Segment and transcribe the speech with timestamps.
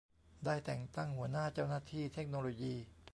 [0.45, 2.75] ได้แต่งตั้งหัวหน้าเจ้าหน้าที่เทคโนโลยี